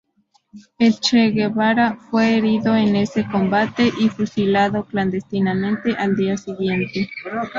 [0.79, 7.07] El Che Guevara fue herido en ese combate y fusilado clandestinamente al día siguiente.